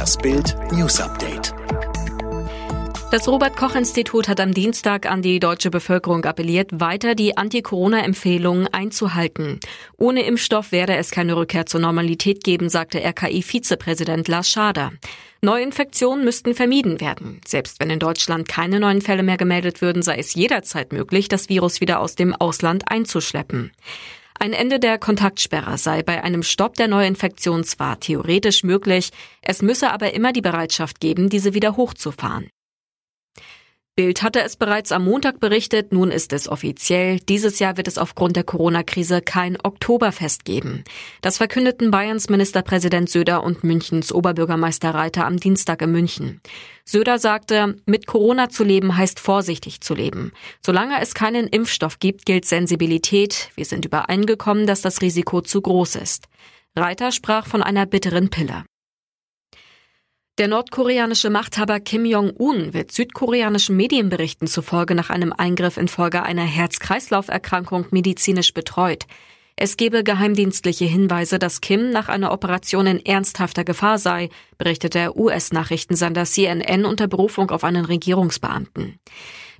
[0.00, 1.52] Das Bild News Update.
[3.10, 8.66] Das Robert Koch Institut hat am Dienstag an die deutsche Bevölkerung appelliert, weiter die Anti-Corona-Empfehlungen
[8.68, 9.60] einzuhalten.
[9.98, 14.92] Ohne Impfstoff werde es keine Rückkehr zur Normalität geben, sagte RKI-Vizepräsident Lars Schader.
[15.42, 17.42] Neuinfektionen müssten vermieden werden.
[17.46, 21.50] Selbst wenn in Deutschland keine neuen Fälle mehr gemeldet würden, sei es jederzeit möglich, das
[21.50, 23.70] Virus wieder aus dem Ausland einzuschleppen.
[24.42, 29.10] Ein Ende der Kontaktsperre sei bei einem Stopp der Neuinfektion zwar theoretisch möglich,
[29.42, 32.48] es müsse aber immer die Bereitschaft geben, diese wieder hochzufahren.
[34.00, 37.20] Bild hatte es bereits am Montag berichtet, nun ist es offiziell.
[37.20, 40.84] Dieses Jahr wird es aufgrund der Corona-Krise kein Oktoberfest geben.
[41.20, 46.40] Das verkündeten Bayerns Ministerpräsident Söder und Münchens Oberbürgermeister Reiter am Dienstag in München.
[46.86, 50.32] Söder sagte, mit Corona zu leben heißt vorsichtig zu leben.
[50.64, 53.50] Solange es keinen Impfstoff gibt, gilt Sensibilität.
[53.54, 56.24] Wir sind übereingekommen, dass das Risiko zu groß ist.
[56.74, 58.64] Reiter sprach von einer bitteren Pille.
[60.40, 67.84] Der nordkoreanische Machthaber Kim Jong-un wird südkoreanischen Medienberichten zufolge nach einem Eingriff infolge einer Herz-Kreislauf-Erkrankung
[67.90, 69.04] medizinisch betreut.
[69.56, 75.14] Es gebe geheimdienstliche Hinweise, dass Kim nach einer Operation in ernsthafter Gefahr sei, berichtet der
[75.14, 78.98] US-Nachrichtensender CNN unter Berufung auf einen Regierungsbeamten.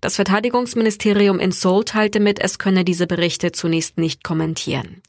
[0.00, 5.02] Das Verteidigungsministerium in Seoul teilte mit, es könne diese Berichte zunächst nicht kommentieren.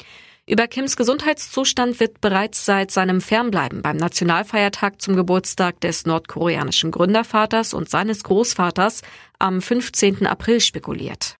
[0.52, 7.74] Über Kims Gesundheitszustand wird bereits seit seinem Fernbleiben beim Nationalfeiertag zum Geburtstag des nordkoreanischen Gründervaters
[7.74, 9.02] und seines Großvaters
[9.40, 10.28] am 15.
[10.28, 11.38] April spekuliert.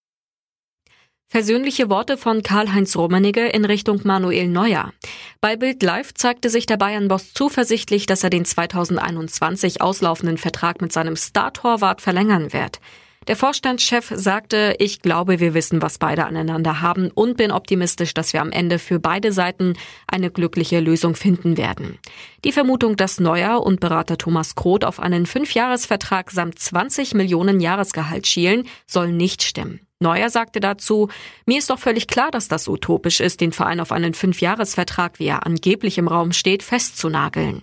[1.28, 4.94] Versöhnliche Worte von Karl-Heinz Rummenigge in Richtung Manuel Neuer.
[5.42, 10.90] Bei Bild Live zeigte sich der Bayern-Boss zuversichtlich, dass er den 2021 auslaufenden Vertrag mit
[10.90, 12.80] seinem Star-Torwart verlängern wird.
[13.28, 18.32] Der Vorstandschef sagte, ich glaube, wir wissen, was beide aneinander haben und bin optimistisch, dass
[18.32, 19.74] wir am Ende für beide Seiten
[20.08, 21.98] eine glückliche Lösung finden werden.
[22.44, 28.26] Die Vermutung, dass Neuer und Berater Thomas Kroth auf einen Fünfjahresvertrag samt 20 Millionen Jahresgehalt
[28.26, 29.80] schielen, soll nicht stimmen.
[30.00, 31.08] Neuer sagte dazu,
[31.46, 35.26] mir ist doch völlig klar, dass das utopisch ist, den Verein auf einen Fünfjahresvertrag, wie
[35.26, 37.62] er angeblich im Raum steht, festzunageln.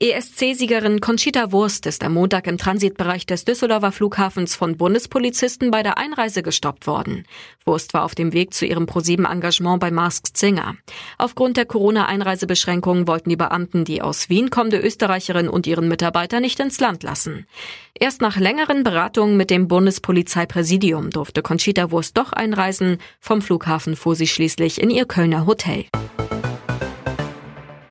[0.00, 5.98] ESC-Siegerin Conchita Wurst ist am Montag im Transitbereich des Düsseldorfer Flughafens von Bundespolizisten bei der
[5.98, 7.24] Einreise gestoppt worden.
[7.64, 10.76] Wurst war auf dem Weg zu ihrem ProSieben-Engagement bei Masked Singer.
[11.18, 16.60] Aufgrund der Corona-Einreisebeschränkungen wollten die Beamten die aus Wien kommende Österreicherin und ihren Mitarbeiter nicht
[16.60, 17.48] ins Land lassen.
[17.98, 22.98] Erst nach längeren Beratungen mit dem Bundespolizeipräsidium durfte Conchita Wurst doch einreisen.
[23.18, 25.86] Vom Flughafen fuhr sie schließlich in ihr Kölner Hotel.